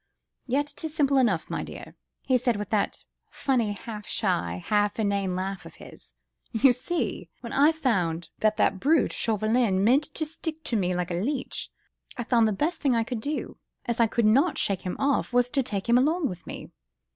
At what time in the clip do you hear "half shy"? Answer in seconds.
3.73-4.55